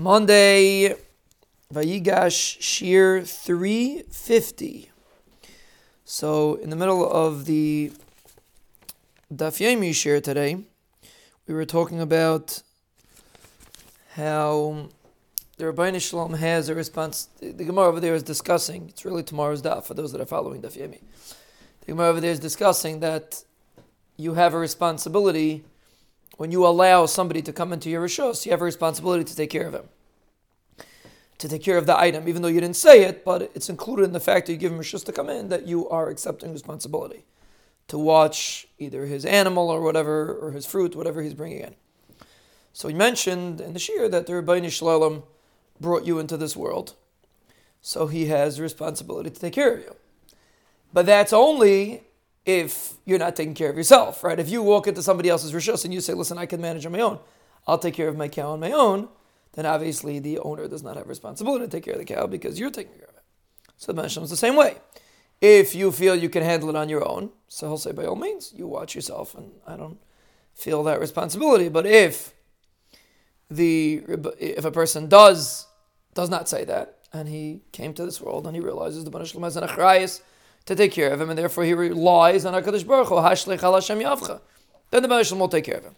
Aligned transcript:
Monday, 0.00 0.94
Vayigash 1.74 2.60
Shiur 2.60 3.26
350. 3.26 4.92
So, 6.04 6.54
in 6.54 6.70
the 6.70 6.76
middle 6.76 7.04
of 7.10 7.46
the 7.46 7.90
Daf 9.34 9.58
Yomi 9.58 9.90
Shiur 9.90 10.22
today, 10.22 10.62
we 11.48 11.54
were 11.54 11.64
talking 11.64 12.00
about 12.00 12.62
how 14.14 14.86
the 15.56 15.66
Rabbi 15.66 15.98
Shalom 15.98 16.34
has 16.34 16.68
a 16.68 16.76
response. 16.76 17.28
The 17.40 17.64
Gemara 17.64 17.88
over 17.88 17.98
there 17.98 18.14
is 18.14 18.22
discussing, 18.22 18.90
it's 18.90 19.04
really 19.04 19.24
tomorrow's 19.24 19.62
Daf 19.62 19.82
for 19.82 19.94
those 19.94 20.12
that 20.12 20.20
are 20.20 20.26
following 20.26 20.62
Daf 20.62 20.78
Yomi. 20.78 21.00
The 21.80 21.86
Gemara 21.86 22.10
over 22.10 22.20
there 22.20 22.30
is 22.30 22.38
discussing 22.38 23.00
that 23.00 23.42
you 24.16 24.34
have 24.34 24.54
a 24.54 24.58
responsibility 24.58 25.64
when 26.38 26.52
you 26.52 26.64
allow 26.64 27.04
somebody 27.04 27.42
to 27.42 27.52
come 27.52 27.72
into 27.72 27.90
your 27.90 28.06
rishos, 28.06 28.46
you 28.46 28.52
have 28.52 28.62
a 28.62 28.64
responsibility 28.64 29.24
to 29.24 29.36
take 29.36 29.50
care 29.50 29.66
of 29.66 29.74
him, 29.74 29.88
to 31.36 31.48
take 31.48 31.64
care 31.64 31.76
of 31.76 31.84
the 31.84 31.98
item, 31.98 32.28
even 32.28 32.42
though 32.42 32.48
you 32.48 32.60
didn't 32.60 32.76
say 32.76 33.02
it, 33.02 33.24
but 33.24 33.50
it's 33.54 33.68
included 33.68 34.04
in 34.04 34.12
the 34.12 34.20
fact 34.20 34.46
that 34.46 34.52
you 34.52 34.58
give 34.58 34.72
him 34.72 34.78
rishos 34.78 35.04
to 35.04 35.12
come 35.12 35.28
in 35.28 35.48
that 35.48 35.66
you 35.66 35.88
are 35.88 36.08
accepting 36.08 36.52
responsibility 36.52 37.24
to 37.88 37.98
watch 37.98 38.68
either 38.78 39.06
his 39.06 39.24
animal 39.24 39.68
or 39.68 39.80
whatever, 39.80 40.32
or 40.32 40.52
his 40.52 40.64
fruit, 40.64 40.94
whatever 40.94 41.22
he's 41.22 41.34
bringing 41.34 41.60
in. 41.60 41.74
So 42.72 42.86
he 42.86 42.94
mentioned 42.94 43.60
in 43.60 43.72
the 43.72 43.80
shiur 43.80 44.08
that 44.08 44.26
the 44.26 44.36
Rabbi 44.36 44.68
Shalom 44.68 45.24
brought 45.80 46.06
you 46.06 46.20
into 46.20 46.36
this 46.36 46.54
world, 46.54 46.94
so 47.82 48.06
he 48.06 48.26
has 48.26 48.58
a 48.58 48.62
responsibility 48.62 49.30
to 49.30 49.40
take 49.40 49.54
care 49.54 49.74
of 49.74 49.80
you. 49.80 49.96
But 50.92 51.04
that's 51.06 51.32
only 51.32 52.04
if 52.48 52.94
you're 53.04 53.18
not 53.18 53.36
taking 53.36 53.52
care 53.52 53.68
of 53.68 53.76
yourself, 53.76 54.24
right? 54.24 54.38
If 54.38 54.48
you 54.48 54.62
walk 54.62 54.86
into 54.86 55.02
somebody 55.02 55.28
else's 55.28 55.52
rishos 55.52 55.84
and 55.84 55.92
you 55.92 56.00
say, 56.00 56.14
listen, 56.14 56.38
I 56.38 56.46
can 56.46 56.62
manage 56.62 56.86
on 56.86 56.92
my 56.92 57.00
own, 57.00 57.18
I'll 57.66 57.76
take 57.76 57.92
care 57.92 58.08
of 58.08 58.16
my 58.16 58.26
cow 58.26 58.52
on 58.52 58.60
my 58.60 58.72
own, 58.72 59.08
then 59.52 59.66
obviously 59.66 60.18
the 60.18 60.38
owner 60.38 60.66
does 60.66 60.82
not 60.82 60.96
have 60.96 61.08
responsibility 61.08 61.66
to 61.66 61.70
take 61.70 61.84
care 61.84 61.92
of 61.92 61.98
the 61.98 62.06
cow 62.06 62.26
because 62.26 62.58
you're 62.58 62.70
taking 62.70 62.94
care 62.94 63.04
of 63.06 63.16
it. 63.16 63.22
So 63.76 63.92
the 63.92 64.00
Menachem 64.00 64.22
is 64.22 64.30
the 64.30 64.36
same 64.36 64.56
way. 64.56 64.78
If 65.42 65.74
you 65.74 65.92
feel 65.92 66.16
you 66.16 66.30
can 66.30 66.42
handle 66.42 66.70
it 66.70 66.74
on 66.74 66.88
your 66.88 67.06
own, 67.06 67.30
so 67.48 67.68
he'll 67.68 67.76
say, 67.76 67.92
by 67.92 68.06
all 68.06 68.16
means, 68.16 68.54
you 68.56 68.66
watch 68.66 68.94
yourself, 68.94 69.34
and 69.34 69.52
I 69.66 69.76
don't 69.76 69.98
feel 70.54 70.82
that 70.84 71.00
responsibility. 71.00 71.68
But 71.68 71.84
if 71.84 72.32
the 73.50 74.02
if 74.40 74.64
a 74.64 74.70
person 74.70 75.06
does 75.06 75.66
does 76.14 76.30
not 76.30 76.48
say 76.48 76.64
that, 76.64 76.96
and 77.12 77.28
he 77.28 77.60
came 77.72 77.92
to 77.92 78.06
this 78.06 78.20
world 78.22 78.46
and 78.46 78.56
he 78.56 78.60
realizes 78.60 79.04
the 79.04 79.10
Banishlam 79.10 79.44
has 79.44 79.56
an 79.56 79.68
achrayas, 79.68 80.22
to 80.68 80.76
take 80.76 80.92
care 80.92 81.10
of 81.10 81.18
him, 81.18 81.30
and 81.30 81.38
therefore 81.38 81.64
he 81.64 81.72
relies 81.72 82.44
on 82.44 82.52
HaKadosh 82.52 82.86
Baruch 82.86 83.08
Hu, 83.08 83.14
Hashlech 83.14 83.62
al 83.62 83.74
Hashem 83.74 84.00
Yavcha. 84.00 84.42
Then 84.90 85.02
the 85.02 85.08
Banishlam 85.08 85.38
will 85.38 85.48
take 85.48 85.64
care 85.64 85.78
of 85.78 85.84
him. 85.84 85.96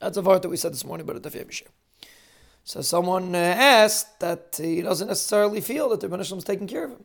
That's 0.00 0.16
a 0.16 0.22
word 0.22 0.40
that 0.42 0.48
we 0.48 0.56
said 0.56 0.72
this 0.72 0.84
morning 0.84 1.06
but 1.06 1.14
about 1.14 1.30
the 1.30 1.38
Tafiyah 1.38 1.62
So 2.64 2.80
someone 2.80 3.34
uh, 3.34 3.38
asked 3.38 4.18
that 4.20 4.58
he 4.58 4.80
doesn't 4.80 5.08
necessarily 5.08 5.60
feel 5.60 5.90
that 5.90 6.00
the 6.00 6.08
Banishlam 6.08 6.38
is 6.38 6.44
taking 6.44 6.66
care 6.66 6.84
of 6.84 6.92
him. 6.92 7.04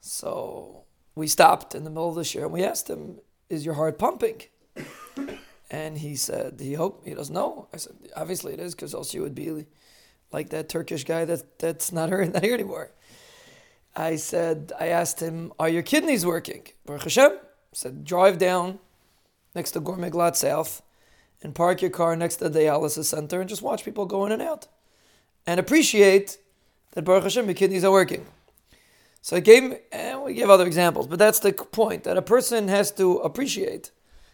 So 0.00 0.82
we 1.14 1.28
stopped 1.28 1.76
in 1.76 1.84
the 1.84 1.90
middle 1.90 2.08
of 2.08 2.16
the 2.16 2.22
shiur 2.22 2.42
and 2.42 2.52
we 2.52 2.64
asked 2.64 2.90
him, 2.90 3.20
"Is 3.48 3.64
your 3.64 3.74
heart 3.74 3.98
pumping?" 3.98 4.42
And 5.68 5.98
he 5.98 6.14
said, 6.14 6.60
"He 6.60 6.74
hope 6.74 7.04
he 7.04 7.14
doesn't 7.14 7.34
know." 7.34 7.68
I 7.72 7.76
said, 7.76 7.94
"Obviously 8.16 8.52
it 8.52 8.60
is, 8.60 8.74
because 8.74 8.94
else 8.94 9.14
you 9.14 9.22
would 9.22 9.34
be 9.34 9.66
like 10.32 10.50
that 10.50 10.68
Turkish 10.68 11.02
guy 11.02 11.24
that 11.24 11.58
that's 11.58 11.90
not 11.90 12.08
here, 12.08 12.24
not 12.24 12.44
here 12.44 12.54
anymore." 12.54 12.90
I 13.96 14.16
said, 14.16 14.72
I 14.78 14.88
asked 14.88 15.20
him, 15.20 15.52
"Are 15.58 15.70
your 15.70 15.82
kidneys 15.82 16.26
working?" 16.26 16.66
Baruch 16.84 17.04
Hashem 17.04 17.38
said, 17.72 18.04
"Drive 18.04 18.36
down 18.36 18.78
next 19.54 19.70
to 19.70 19.80
Gourmet 19.80 20.10
Glatt 20.10 20.36
South 20.36 20.82
and 21.42 21.54
park 21.54 21.80
your 21.80 21.90
car 21.90 22.14
next 22.14 22.36
to 22.36 22.48
the 22.48 22.60
dialysis 22.60 23.06
center 23.06 23.40
and 23.40 23.48
just 23.48 23.62
watch 23.62 23.84
people 23.84 24.04
go 24.04 24.26
in 24.26 24.32
and 24.32 24.42
out, 24.42 24.66
and 25.46 25.58
appreciate 25.58 26.38
that 26.92 27.06
Baruch 27.06 27.22
Hashem 27.24 27.46
your 27.46 27.54
kidneys 27.54 27.84
are 27.84 27.90
working." 27.90 28.26
So 29.22 29.36
I 29.36 29.40
gave, 29.40 29.80
and 29.90 30.22
we 30.22 30.34
give 30.34 30.50
other 30.50 30.66
examples, 30.66 31.06
but 31.06 31.18
that's 31.18 31.40
the 31.40 31.52
point 31.52 32.04
that 32.04 32.18
a 32.18 32.22
person 32.22 32.68
has 32.68 32.92
to 32.92 33.16
appreciate. 33.18 33.90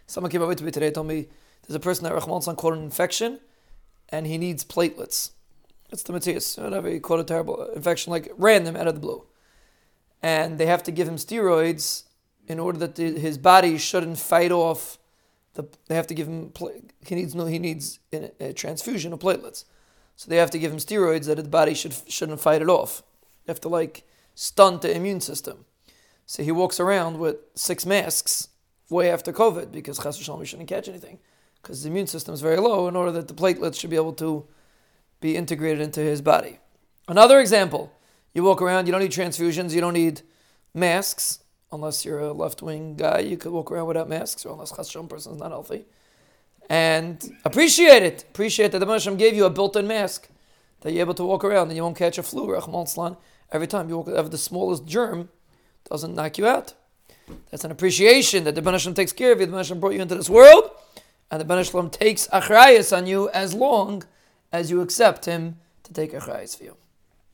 Someone 0.06 0.30
came 0.30 0.42
over 0.42 0.54
to 0.54 0.64
me 0.64 0.70
today, 0.72 0.90
told 0.90 1.06
me 1.06 1.28
there's 1.62 1.76
a 1.76 1.80
person 1.80 2.04
that 2.04 2.12
Rahman 2.12 2.56
caught 2.56 2.74
an 2.74 2.82
infection, 2.82 3.40
and 4.08 4.26
he 4.26 4.36
needs 4.36 4.64
platelets. 4.64 5.30
It's 5.90 6.02
the 6.02 6.12
Matthias, 6.12 6.58
whatever 6.58 6.88
he 6.90 7.00
caught 7.00 7.20
a 7.20 7.24
terrible 7.24 7.64
infection, 7.70 8.10
like 8.10 8.30
random 8.36 8.76
out 8.76 8.88
of 8.88 8.94
the 8.94 9.00
blue 9.00 9.24
and 10.22 10.58
they 10.58 10.66
have 10.66 10.82
to 10.84 10.92
give 10.92 11.08
him 11.08 11.16
steroids 11.16 12.04
in 12.46 12.58
order 12.58 12.78
that 12.78 12.94
the, 12.94 13.18
his 13.18 13.38
body 13.38 13.78
shouldn't 13.78 14.18
fight 14.18 14.52
off. 14.52 14.98
The, 15.54 15.68
they 15.88 15.94
have 15.94 16.06
to 16.06 16.14
give 16.14 16.28
him 16.28 16.52
he 17.04 17.14
needs 17.14 17.34
no 17.34 17.46
he 17.46 17.58
needs 17.58 17.98
a, 18.12 18.52
transfusion 18.52 19.12
of 19.12 19.18
platelets, 19.18 19.64
so 20.16 20.30
they 20.30 20.36
have 20.36 20.50
to 20.52 20.58
give 20.58 20.72
him 20.72 20.78
steroids 20.78 21.26
that 21.26 21.38
his 21.38 21.48
body 21.48 21.74
should 21.74 21.94
shouldn't 22.08 22.40
fight 22.40 22.62
it 22.62 22.68
off. 22.68 23.02
They 23.44 23.52
have 23.52 23.60
to 23.62 23.68
like 23.68 24.04
stunt 24.34 24.82
the 24.82 24.96
immune 24.96 25.20
system. 25.20 25.64
So 26.24 26.42
he 26.42 26.52
walks 26.52 26.80
around 26.80 27.18
with 27.18 27.36
six 27.54 27.84
masks 27.84 28.48
way 28.88 29.10
after 29.10 29.32
COVID 29.32 29.72
because 29.72 29.98
Chas 29.98 30.18
v'shalom 30.18 30.46
shouldn't 30.46 30.68
catch 30.68 30.88
anything 30.88 31.18
because 31.60 31.82
the 31.82 31.90
immune 31.90 32.06
system 32.06 32.32
is 32.32 32.40
very 32.40 32.56
low 32.56 32.88
in 32.88 32.96
order 32.96 33.12
that 33.12 33.28
the 33.28 33.34
platelets 33.34 33.78
should 33.78 33.90
be 33.90 33.96
able 33.96 34.12
to 34.14 34.46
be 35.20 35.36
integrated 35.36 35.80
into 35.80 36.00
his 36.00 36.22
body. 36.22 36.58
Another 37.08 37.40
example 37.40 37.92
you 38.34 38.42
walk 38.42 38.62
around, 38.62 38.86
you 38.86 38.92
don't 38.92 39.02
need 39.02 39.12
transfusions, 39.12 39.72
you 39.72 39.80
don't 39.80 39.94
need 39.94 40.22
masks, 40.74 41.40
unless 41.70 42.04
you're 42.04 42.20
a 42.20 42.32
left 42.32 42.62
wing 42.62 42.96
guy. 42.96 43.20
You 43.20 43.36
could 43.36 43.52
walk 43.52 43.70
around 43.70 43.86
without 43.86 44.08
masks, 44.08 44.44
or 44.44 44.52
unless 44.52 44.72
Chashon 44.72 45.08
person 45.08 45.32
is 45.32 45.38
not 45.38 45.50
healthy. 45.50 45.86
And 46.68 47.36
appreciate 47.44 48.02
it. 48.02 48.22
Appreciate 48.22 48.72
that 48.72 48.78
the 48.78 48.86
Hashem 48.86 49.16
gave 49.16 49.34
you 49.34 49.44
a 49.44 49.50
built 49.50 49.76
in 49.76 49.86
mask 49.86 50.28
that 50.80 50.92
you're 50.92 51.00
able 51.00 51.14
to 51.14 51.24
walk 51.24 51.44
around 51.44 51.68
and 51.68 51.76
you 51.76 51.82
won't 51.82 51.96
catch 51.96 52.18
a 52.18 52.22
flu, 52.22 52.54
every 53.52 53.66
time 53.66 53.88
you 53.88 53.98
walk, 53.98 54.08
have 54.08 54.30
the 54.30 54.38
smallest 54.38 54.86
germ, 54.86 55.28
doesn't 55.88 56.14
knock 56.14 56.38
you 56.38 56.46
out. 56.46 56.74
That's 57.50 57.64
an 57.64 57.70
appreciation 57.70 58.44
that 58.44 58.54
the 58.54 58.62
Hashem 58.62 58.94
takes 58.94 59.12
care 59.12 59.32
of 59.32 59.40
you. 59.40 59.46
The 59.46 59.56
Hashem 59.56 59.80
brought 59.80 59.94
you 59.94 60.02
into 60.02 60.14
this 60.14 60.28
world, 60.28 60.70
and 61.30 61.40
the 61.40 61.54
Hashem 61.54 61.90
takes 61.90 62.26
achrayas 62.28 62.96
on 62.96 63.06
you 63.06 63.28
as 63.30 63.54
long 63.54 64.04
as 64.52 64.70
you 64.70 64.80
accept 64.80 65.24
him 65.24 65.56
to 65.84 65.92
take 65.92 66.12
achrayas 66.12 66.56
for 66.56 66.64
you. 66.64 66.76